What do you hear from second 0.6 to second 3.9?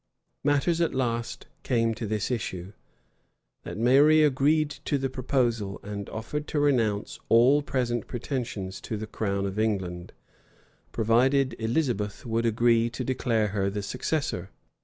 at last came to this issue, that